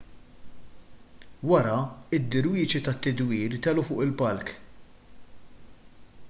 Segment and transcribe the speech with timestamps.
[1.51, 1.75] wara
[2.19, 4.55] id-dirwixi tad-tidwir telgħu fuq il-palk